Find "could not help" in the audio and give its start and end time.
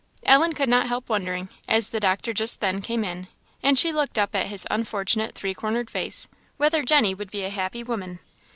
0.53-1.09